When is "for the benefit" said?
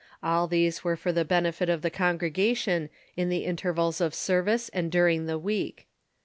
0.95-1.69